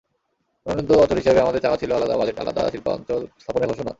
অনুন্নত 0.65 0.91
অঞ্চল 0.93 1.17
হিসেবে 1.17 1.39
আমাদের 1.41 1.61
চাওয়া 1.61 1.77
ছিল 1.77 1.91
আলাদা 1.93 2.15
বাজেট, 2.17 2.37
আলাদা 2.39 2.61
শিল্পাঞ্চল 2.71 3.21
স্থাপনের 3.39 3.69
ঘোষণা। 3.69 3.89